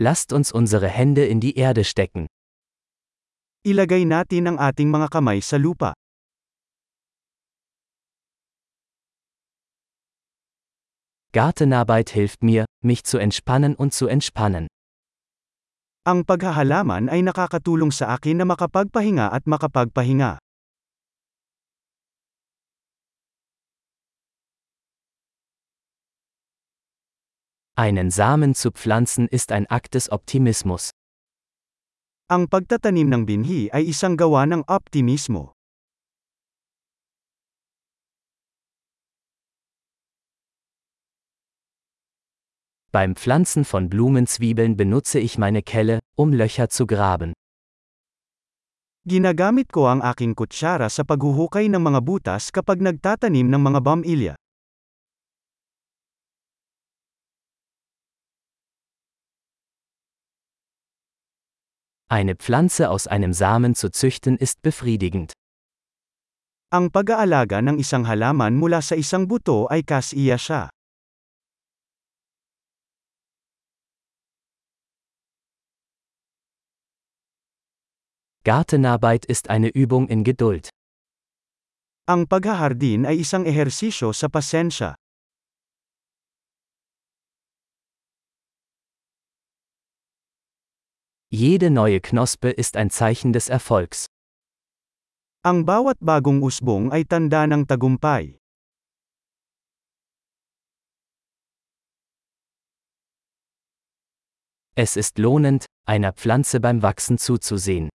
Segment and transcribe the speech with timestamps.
[0.00, 2.30] Lasst uns unsere Hände in die Erde stecken.
[3.66, 5.90] Ilagay natin ang ating mga kamay sa lupa.
[11.34, 14.70] Gartenarbeit hilft mir, mich zu entspannen und zu entspannen.
[16.06, 20.38] Ang paghahalaman ay nakakatulong sa akin na makapagpahinga at makapagpahinga.
[27.78, 30.90] Einen Samen zu pflanzen ist ein Akt des Optimismus.
[32.26, 35.54] Ang pagtatanim ng binhi ay isang gawa ng optimismo.
[42.90, 47.30] Beim Pflanzen von Blumenzwiebeln benutze ich meine Kelle, um Löcher zu graben.
[49.06, 54.34] Ginagamit ko ang aking kutsara sa paghuhukay ng mga butas kapag nagtatanim ng mga bamilya.
[62.10, 65.36] Eine Pflanze aus einem Samen zu züchten ist befriedigend.
[66.72, 70.62] Ang pag-aalaga ng isang halaman mula sa isang buto ay kasiya siya.
[78.40, 80.72] Gartenarbeit ist eine Übung in Geduld.
[82.08, 84.96] Ang paghahardin ay isang ehersisyo sa pasensya.
[91.38, 94.10] Jede neue Knospe ist ein Zeichen des Erfolgs.
[95.46, 98.42] Ang bawat bagong usbong ay tanda ng tagumpay.
[104.74, 107.86] Es ist lohnend, einer Pflanze beim Wachsen zuzusehen.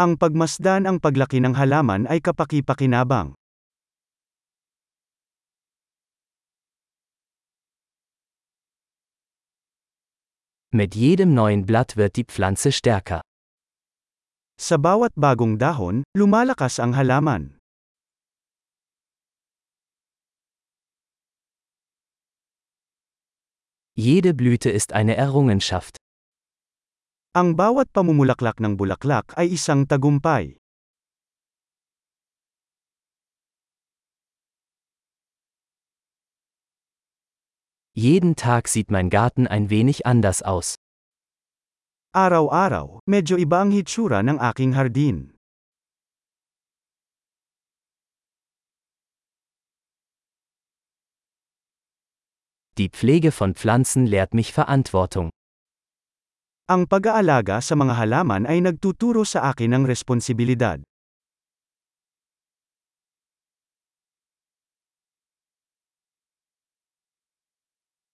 [0.00, 3.36] Ang pagmasdan ang paglaki ng halaman ay kapaki-pakinabang.
[10.68, 13.24] Mit jedem neuen Blatt wird die Pflanze stärker.
[14.60, 17.56] Sa bawat bagong dahon, lumalakas ang halaman.
[23.96, 25.96] Jede Blüte ist eine Errungenschaft.
[27.32, 30.60] Ang bawat pamumulaklak ng bulaklak ay isang tagumpay.
[37.98, 40.76] Jeden Tag sieht mein Garten ein wenig anders aus.
[42.14, 45.34] Araw-araw, medyo iba ang hitsura ng aking hardin.
[52.78, 55.34] Die Pflege von Pflanzen lehrt mich Verantwortung.
[56.70, 60.78] Ang pag-aalaga sa mga halaman ay nagtuturo sa akin ng responsibilidad.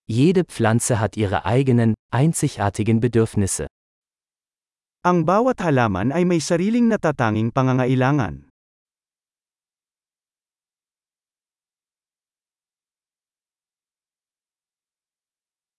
[0.05, 3.67] Jede Pflanze hat ihre eigenen, einzigartigen Bedürfnisse.
[5.01, 8.49] Ang bawat halaman ay may sariling natatanging pangangailangan.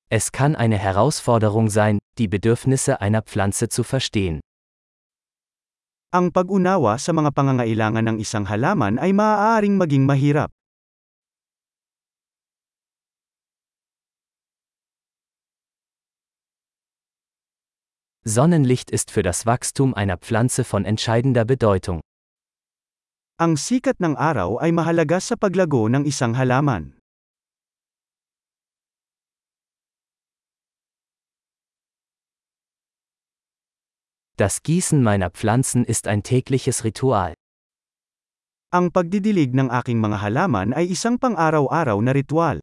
[0.09, 4.39] Es kann eine Herausforderung sein, die Bedürfnisse einer Pflanze zu verstehen.
[6.15, 10.54] Ang pag-unawa sa mga pangangailangan ng isang halaman ay maaaring maging mahirap.
[18.27, 22.01] Sonnenlicht ist für das Wachstum einer Pflanze von entscheidender Bedeutung.
[23.37, 26.97] Ang sikat ng araw ay mahalaga sa paglago ng isang halaman.
[34.41, 37.37] Das Gießen meiner Pflanzen ist ein tägliches Ritual.
[38.73, 42.57] Ang pagdidilig ng aking mga halaman ay isang pang-araw-araw na ritual.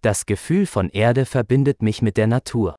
[0.00, 2.76] Das Gefühl von Erde verbindet mich mit der Natur.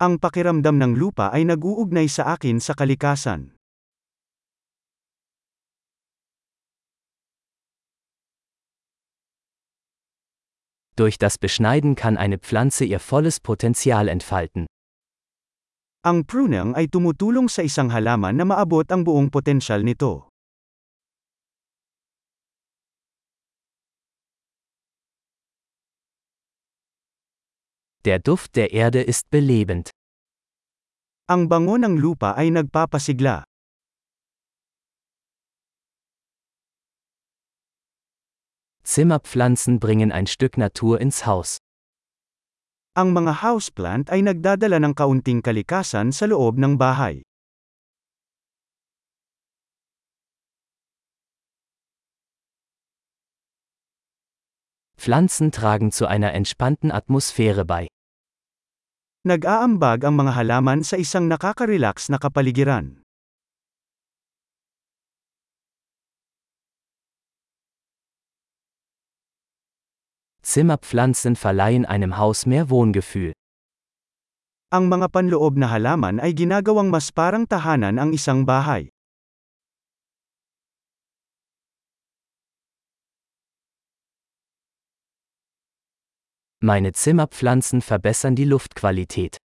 [0.00, 3.52] Ang pakiramdam ng lupa ay nag-uugnay sa akin sa kalikasan.
[10.96, 14.64] Durch das Beschneiden kann eine Pflanze ihr volles Potenzial entfalten.
[16.00, 20.32] Ang pruning ay tumutulong sa isang halaman na maabot ang buong potensyal nito.
[28.04, 29.88] Der Duft der Erde ist belebend.
[31.24, 33.48] Ang bango ng lupa ay nagpapasigla.
[38.84, 41.56] Zimmerpflanzen bringen ein Stück Natur ins Haus.
[42.92, 47.24] Ang mga houseplant ay nagdadala ng kaunting kalikasan sa loob ng bahay.
[55.00, 57.93] Pflanzen tragen zu einer entspannten Atmosphäre bei.
[59.24, 63.00] Nag-aambag ang mga halaman sa isang nakaka-relax na kapaligiran.
[70.44, 73.32] Zimmerpflanzen verleihen einem Haus mehr Wohngefühl.
[74.68, 78.93] Ang mga panloob na halaman ay ginagawang mas parang tahanan ang isang bahay.
[86.64, 89.36] Meine Zimmerpflanzen verbessern die Luftqualität.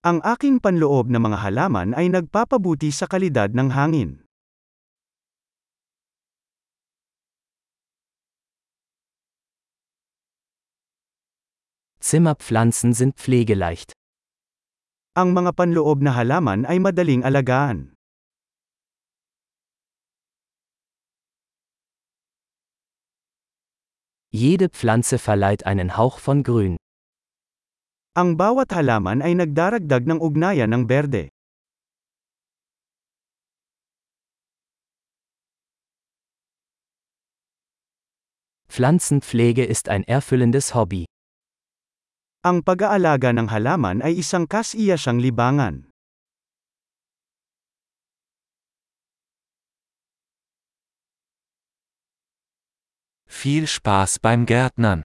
[0.00, 4.24] Ang aking panloob na mga halaman ay nagpapabuti sa kalidad ng hangin.
[12.00, 13.92] Zimmerpflanzen sind pflegeleicht.
[15.12, 17.91] Ang mga panloob na halaman ay madaling alagaan.
[24.32, 26.80] Jede Pflanze verleiht einen Hauch von Grün.
[28.16, 31.28] Ang bawat halaman ay nagdaragdag ng ugnayan ng berde.
[38.72, 41.04] Pflanzenpflege ist ein erfüllendes Hobby.
[42.40, 45.91] Ang pag-aalaga ng halaman ay isang kas-iyasang libangan.
[53.42, 55.02] Viel Spaß beim Gärtnern.